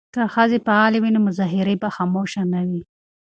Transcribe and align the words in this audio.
که 0.15 0.21
ښځې 0.33 0.57
فعالې 0.65 0.99
وي 0.99 1.09
نو 1.15 1.19
مظاهرې 1.27 1.75
به 1.81 1.89
خاموشه 1.95 2.41
نه 2.53 2.61
وي. 2.69 2.81